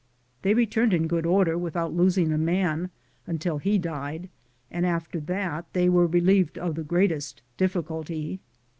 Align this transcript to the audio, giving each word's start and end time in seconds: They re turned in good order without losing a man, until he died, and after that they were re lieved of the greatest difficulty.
They 0.41 0.55
re 0.55 0.65
turned 0.65 0.95
in 0.95 1.05
good 1.05 1.27
order 1.27 1.59
without 1.59 1.93
losing 1.93 2.33
a 2.33 2.37
man, 2.39 2.89
until 3.27 3.59
he 3.59 3.77
died, 3.77 4.29
and 4.71 4.83
after 4.83 5.19
that 5.19 5.71
they 5.73 5.89
were 5.89 6.07
re 6.07 6.21
lieved 6.21 6.57
of 6.57 6.73
the 6.73 6.83
greatest 6.83 7.43
difficulty. 7.55 8.39